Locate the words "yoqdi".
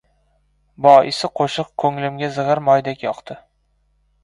3.09-3.41